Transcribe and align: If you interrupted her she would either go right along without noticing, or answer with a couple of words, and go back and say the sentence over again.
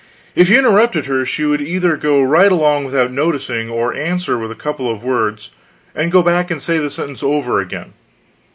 If 0.33 0.49
you 0.49 0.57
interrupted 0.57 1.05
her 1.05 1.27
she 1.27 1.45
would 1.45 1.61
either 1.61 1.95
go 1.95 2.23
right 2.23 2.51
along 2.51 2.85
without 2.85 3.11
noticing, 3.11 3.69
or 3.69 3.93
answer 3.93 4.35
with 4.35 4.49
a 4.49 4.55
couple 4.55 4.89
of 4.89 5.03
words, 5.03 5.51
and 5.93 6.11
go 6.11 6.23
back 6.23 6.49
and 6.49 6.59
say 6.59 6.79
the 6.79 6.89
sentence 6.89 7.21
over 7.21 7.59
again. 7.59 7.93